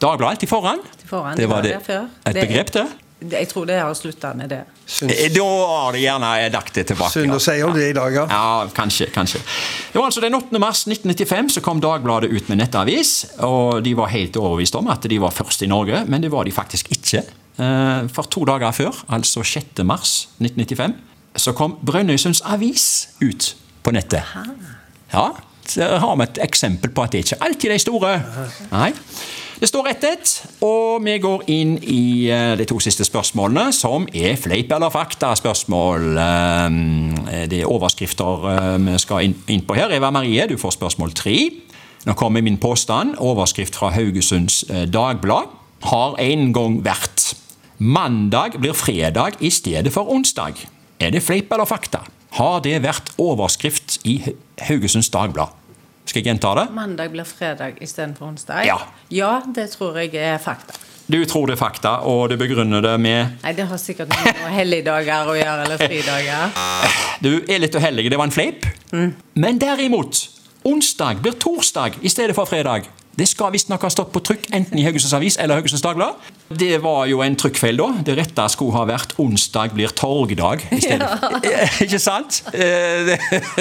Dagbladet 0.00 0.38
alltid 0.38 0.48
foran. 0.48 0.80
Foran, 1.10 1.36
Det 1.36 1.46
var 1.50 1.60
det 1.62 1.76
det. 1.86 2.00
Et 2.24 2.34
Det- 2.34 2.48
begrep, 2.48 2.72
det. 2.72 2.86
Det- 3.20 3.32
Jeg 3.40 3.48
tror 3.50 3.64
det 3.66 3.80
har 3.80 3.94
slutta 3.98 4.32
med 4.38 4.48
det. 4.48 4.60
Syns, 4.86 5.12
Eh, 5.12 5.28
Da 5.34 5.42
har 5.44 5.92
de 5.92 5.98
gjerne 5.98 6.52
lagt 6.52 6.72
det 6.74 6.86
tilbake. 6.86 7.10
synd 7.12 7.32
å 7.34 7.38
si 7.40 7.62
om 7.62 7.72
det 7.74 7.88
i 7.90 7.92
dag, 7.92 8.12
ja. 8.14 8.26
Ja, 8.30 8.66
kanskje. 8.74 9.10
kanskje. 9.12 9.40
Det 9.92 9.98
var 9.98 10.04
altså 10.06 10.20
Den 10.20 10.34
8. 10.34 10.58
mars 10.58 10.84
1995 10.86 11.48
så 11.50 11.60
kom 11.60 11.80
Dagbladet 11.80 12.30
ut 12.30 12.48
med 12.48 12.58
nettavis. 12.58 13.26
og 13.40 13.82
De 13.84 13.94
var 13.94 14.06
helt 14.06 14.36
overbevist 14.36 14.74
om 14.76 14.88
at 14.88 15.02
de 15.02 15.18
var 15.18 15.30
først 15.30 15.62
i 15.62 15.66
Norge, 15.66 16.04
men 16.06 16.20
det 16.22 16.30
var 16.30 16.44
de 16.44 16.52
faktisk 16.52 16.88
ikke. 16.92 17.24
Eh, 17.58 18.08
For 18.14 18.22
to 18.30 18.44
dager 18.46 18.70
før, 18.72 19.04
altså 19.08 19.42
6. 19.42 19.82
mars 19.84 20.28
1995, 20.40 20.94
så 21.36 21.52
kom 21.52 21.76
Brønnøysunds 21.86 22.40
Avis 22.46 23.08
ut 23.22 23.54
på 23.82 23.90
nettet. 23.94 24.22
Ja, 25.12 25.28
så 25.68 25.88
har 26.00 26.16
vi 26.16 26.22
et 26.28 26.38
eksempel 26.42 26.90
på 26.94 27.02
at 27.04 27.12
det 27.12 27.18
er 27.20 27.26
ikke 27.26 27.44
alltid 27.44 27.70
de 27.74 27.78
store. 27.82 28.14
Nei. 28.72 28.92
Det 29.58 29.66
står 29.66 29.88
1-1, 29.90 30.32
og 30.62 31.02
vi 31.02 31.16
går 31.18 31.42
inn 31.50 31.72
i 31.82 32.28
eh, 32.30 32.52
de 32.60 32.64
to 32.70 32.78
siste 32.78 33.02
spørsmålene, 33.04 33.72
som 33.74 34.06
er 34.14 34.36
fleip 34.38 34.70
eller 34.72 34.92
fakta-spørsmål. 34.94 36.04
Eh, 36.14 37.46
Det 37.50 37.60
er 37.64 37.66
overskrifter 37.70 38.46
vi 38.78 38.94
skal 39.02 39.26
inn 39.50 39.64
på 39.66 39.74
her. 39.74 39.90
Eva 39.90 40.10
Marie, 40.14 40.46
du 40.46 40.56
får 40.56 40.76
spørsmål 40.78 41.10
tre. 41.14 41.36
Nå 42.06 42.14
kommer 42.14 42.40
min 42.42 42.56
påstand. 42.58 43.16
Overskrift 43.18 43.74
fra 43.76 43.90
Haugesunds 43.90 44.64
Dagblad 44.92 45.50
har 45.82 46.14
en 46.22 46.52
gang 46.52 46.78
vært 46.84 47.34
Mandag 47.80 48.58
blir 48.58 48.72
fredag 48.72 49.32
i 49.38 49.50
stedet 49.50 49.92
for 49.94 50.10
onsdag. 50.10 50.56
Er 50.98 51.12
det 51.14 51.20
fleip 51.22 51.52
eller 51.54 51.64
fakta? 51.64 52.00
Har 52.34 52.58
det 52.64 52.80
vært 52.82 53.12
overskrift 53.22 54.00
i 54.02 54.16
Haugesunds 54.66 55.06
Dagblad? 55.14 55.52
Skal 56.02 56.24
jeg 56.24 56.26
gjenta 56.26 56.56
det? 56.58 56.64
Mandag 56.74 57.12
blir 57.14 57.28
fredag 57.28 57.78
istedenfor 57.78 58.32
onsdag? 58.32 58.66
Ja. 58.66 58.80
ja, 59.14 59.30
det 59.54 59.68
tror 59.76 59.94
jeg 60.02 60.10
er 60.18 60.42
fakta. 60.42 60.74
Du 61.06 61.20
tror 61.24 61.46
det 61.46 61.54
er 61.54 61.60
fakta, 61.62 61.92
og 62.02 62.32
du 62.32 62.34
begrunner 62.40 62.82
det 62.82 62.96
med 63.00 63.38
Nei, 63.44 63.54
Det 63.54 63.68
har 63.70 63.78
sikkert 63.78 64.10
med 64.10 64.26
noen 64.26 64.58
helligdager 64.58 65.30
å 65.30 65.38
gjøre, 65.38 65.68
eller 65.68 65.78
fridager. 65.78 66.58
Du 67.22 67.30
er 67.46 67.62
litt 67.62 67.78
uheldig, 67.78 68.10
det 68.10 68.18
var 68.18 68.26
en 68.26 68.34
fleip. 68.34 68.66
Men 69.38 69.62
derimot, 69.62 70.26
onsdag 70.66 71.22
blir 71.22 71.38
torsdag 71.38 72.02
i 72.02 72.10
stedet 72.10 72.34
for 72.34 72.50
fredag. 72.50 72.90
Det 73.18 73.26
skal 73.26 73.50
visstnok 73.50 73.82
ha 73.82 73.90
stått 73.90 74.12
på 74.14 74.20
trykk 74.22 74.44
enten 74.54 74.78
i 74.78 74.84
Haugesunds 74.86 75.14
Avis 75.16 75.38
eller 75.42 75.58
Haugesunds 75.58 75.82
Dagblad. 75.82 76.20
Det 76.48 76.78
var 76.80 77.08
jo 77.10 77.18
en 77.24 77.34
trykkfeil, 77.36 77.76
da. 77.80 77.88
Det 78.06 78.14
rette 78.16 78.44
skulle 78.52 78.76
ha 78.76 78.84
vært 78.88 79.16
'onsdag 79.18 79.74
blir 79.74 79.90
torgdag' 79.90 80.62
i 80.72 80.80
stedet. 80.80 81.08
Ikke 81.84 81.98
sant? 81.98 82.42
Eh, 82.54 83.18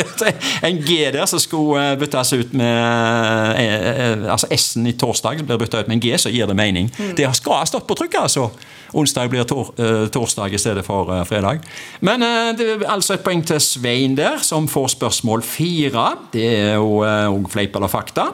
En 0.68 0.78
G 0.86 1.10
der 1.12 1.26
som 1.26 1.42
skulle 1.42 1.94
eh, 1.94 1.98
byttes 1.98 2.34
ut 2.34 2.54
med 2.54 3.58
eh, 3.58 4.14
eh, 4.14 4.32
Altså 4.32 4.48
S-en 4.52 4.88
i 4.88 4.94
torsdag 4.94 5.44
blir 5.44 5.58
bytta 5.58 5.82
ut 5.82 5.88
med 5.88 5.98
en 5.98 6.06
G, 6.06 6.14
så 6.18 6.30
gir 6.30 6.46
det 6.46 6.56
mening. 6.56 6.92
Det 7.18 7.28
skal 7.36 7.62
ha 7.64 7.66
stått 7.66 7.88
på 7.88 7.98
trykk, 7.98 8.22
altså. 8.22 8.50
Onsdag 8.94 9.30
blir 9.30 9.44
tor 9.44 9.74
eh, 9.78 10.08
torsdag 10.14 10.54
i 10.54 10.62
stedet 10.62 10.86
for 10.86 11.12
eh, 11.12 11.26
fredag. 11.28 11.66
Men 12.00 12.24
eh, 12.24 12.54
det 12.58 12.70
er 12.78 12.90
altså 12.90 13.18
et 13.18 13.26
poeng 13.26 13.44
til 13.46 13.60
Svein 13.60 14.16
der, 14.16 14.38
som 14.42 14.68
får 14.68 14.94
spørsmål 14.96 15.44
fire. 15.44 16.12
Det 16.32 16.46
er 16.46 16.76
jo 16.78 17.02
òg 17.04 17.50
fleip 17.52 17.76
eller 17.76 17.92
fakta. 17.92 18.32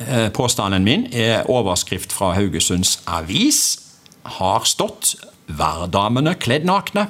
Eh, 0.00 0.30
Påstanden 0.32 0.84
min 0.84 1.06
er 1.12 1.44
overskrift 1.50 2.12
fra 2.12 2.32
Haugesunds 2.32 3.00
Avis. 3.06 3.80
Har 4.24 4.64
stått 4.64 5.14
'Værdamene 5.48 6.34
kledd 6.34 6.64
nakne'. 6.64 7.06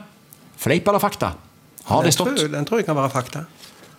Fleip 0.57 0.89
eller 0.89 0.99
fakta? 0.99 1.33
Har 1.85 2.03
det 2.03 2.13
Den 2.17 2.27
tror, 2.27 2.37
stått? 2.37 2.53
den 2.53 2.65
tror 2.65 2.79
jeg 2.79 2.87
kan 2.87 2.97
være 2.97 3.11
fakta. 3.11 3.45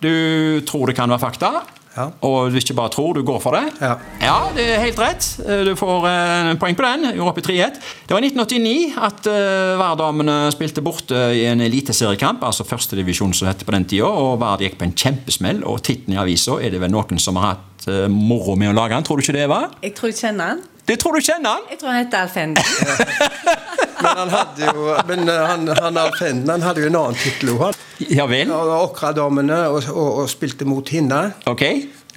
Du 0.02 0.60
tror 0.66 0.86
det 0.86 0.96
kan 0.96 1.08
være 1.08 1.18
fakta? 1.18 1.50
Ja. 1.92 2.06
Og 2.24 2.52
du 2.52 2.56
ikke 2.56 2.76
bare 2.76 2.92
tror, 2.94 3.12
du 3.16 3.22
går 3.26 3.40
for 3.42 3.56
det? 3.56 3.74
Ja. 3.82 4.38
det 4.56 4.64
er 4.64 4.80
helt 4.80 5.00
rett. 5.00 5.26
Eh, 5.44 5.64
Du 5.66 5.74
får 5.76 6.06
en 6.08 6.60
poeng 6.60 6.76
på 6.78 6.84
den. 6.86 7.10
Gjorde 7.16 7.34
opp 7.34 7.40
i 7.42 7.44
3-1. 7.44 7.80
Det 8.08 8.16
var 8.16 8.24
i 8.24 8.30
1989 8.32 8.96
at 9.08 9.28
uh, 9.28 9.74
Værdamene 9.80 10.36
spilte 10.54 10.84
borte 10.84 11.20
i 11.36 11.44
en 11.50 11.60
eliteseriekamp, 11.64 12.44
altså 12.48 12.64
førstedivisjon 12.68 13.34
som 13.36 13.48
det 13.48 13.56
het 13.56 13.66
på 13.68 13.76
den 13.76 13.86
tida, 13.88 14.08
og 14.08 14.40
Vard 14.40 14.64
gikk 14.64 14.78
på 14.80 14.88
en 14.88 14.96
kjempesmell. 14.96 15.62
Og 15.68 15.82
tittelen 15.84 16.16
i 16.16 16.22
avisa 16.22 16.58
er 16.62 16.72
det 16.74 16.80
vel 16.82 16.92
noen 16.94 17.20
som 17.20 17.40
har 17.40 17.54
hatt 17.54 17.88
eh, 17.92 18.08
moro 18.12 18.56
med 18.56 18.72
å 18.72 18.76
lage 18.76 18.96
den, 18.96 19.06
tror 19.08 19.20
du 19.20 19.26
ikke 19.26 19.36
det, 19.36 19.46
Eva? 19.48 19.64
Jeg 19.84 19.96
tror 19.98 20.12
jeg 20.12 20.20
kjenner 20.24 20.54
den. 20.54 20.68
Det 20.88 20.96
tror 20.98 21.14
du 21.14 21.22
kjenner 21.22 21.60
den? 21.60 21.68
Jeg 21.70 21.78
tror 21.78 21.92
han 21.92 22.00
heter 22.02 22.24
Alf. 22.24 23.68
Men 24.02 24.18
han 24.18 24.32
hadde 24.32 24.68
jo 24.68 24.92
men 25.08 25.24
eh, 25.30 25.42
han, 25.52 25.66
han 25.78 25.98
Alf 26.02 26.20
han 26.22 26.66
hadde 26.66 26.84
jo 26.84 26.90
en 26.90 27.00
annen 27.00 27.18
tittel 27.18 27.54
òg. 27.54 27.80
Ja 28.10 28.26
vel? 28.30 28.50
Åkradamene 28.52 29.64
og, 29.70 29.82
og, 29.92 30.22
og 30.22 30.30
spilte 30.30 30.66
mot 30.68 30.88
henne. 30.92 31.24
Ok. 31.50 31.64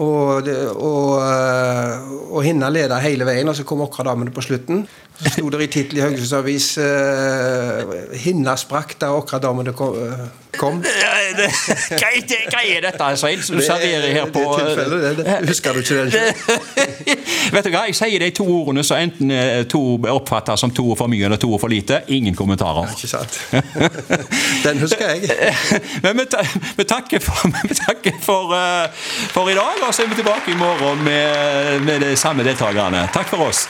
Og, 0.03 0.49
og, 0.75 1.11
eh, 1.23 2.07
og 2.27 2.41
Hinna 2.43 2.67
leda 2.73 2.97
hele 2.99 3.27
veien, 3.27 3.47
og 3.47 3.55
så 3.55 3.63
kom 3.67 3.85
Åkradamene 3.85 4.33
på 4.35 4.43
slutten. 4.43 4.83
Så 5.23 5.29
sto 5.31 5.49
det 5.49 5.61
i 5.63 5.67
tittelen 5.71 5.97
i 5.97 6.01
Haugesunds 6.03 6.33
Avis 6.33 6.65
uh, 6.77 6.83
'Hinna 8.19 8.55
sprakk 8.59 8.97
da 8.99 9.13
Åkradamene 9.15 9.71
kom'. 9.73 9.95
eh, 10.11 10.25
kom. 10.59 10.77
Eh, 10.83 11.37
det- 11.37 11.49
Hva 11.89 12.09
er, 12.15 12.21
det, 12.27 12.37
hva 12.51 12.61
er 12.63 12.81
dette, 12.81 13.17
Svein, 13.17 13.41
som 13.43 13.55
du 13.55 13.61
er- 13.61 13.65
serverer 13.65 14.11
her 14.13 14.25
på 14.31 14.43
Det 14.59 14.77
er 14.85 15.13
det, 15.15 15.25
det. 15.25 15.47
Husker 15.49 15.73
du 15.73 15.79
ikke 15.79 15.95
den? 15.95 16.11
Vet 17.55 17.63
du 17.65 17.69
hva, 17.69 17.85
Jeg 17.87 17.95
sier 17.95 18.19
de 18.19 18.29
to 18.29 18.45
ordene 18.47 18.83
som 18.83 18.97
enten 18.97 19.31
eh, 19.31 19.63
to 19.63 19.81
oppfattes 20.09 20.59
som 20.59 20.71
to 20.71 20.95
for 20.95 21.07
mye 21.07 21.25
eller 21.25 21.37
to 21.37 21.57
for 21.59 21.67
lite. 21.67 22.01
Ingen 22.07 22.35
kommentarer. 22.35 22.87
Ikke 22.95 23.07
sant? 23.07 23.39
Den 24.63 24.79
husker 24.79 25.09
jeg. 25.09 25.55
Men 26.03 26.17
vi, 26.19 26.25
ta, 26.31 26.43
vi 26.77 26.83
takker, 26.83 27.19
for, 27.19 27.47
vi 27.69 27.75
takker 27.75 28.19
for, 28.21 28.51
eh, 28.55 28.89
for 29.31 29.49
i 29.49 29.55
dag, 29.55 29.79
og 29.87 29.93
så 29.93 30.03
er 30.03 30.07
vi 30.11 30.15
tilbake 30.15 30.51
i 30.51 30.55
morgen 30.59 31.03
med, 31.03 31.79
med 31.87 31.99
de 31.99 32.15
samme 32.15 32.43
deltakerne. 32.43 33.07
Takk 33.13 33.27
for 33.27 33.47
oss. 33.47 33.67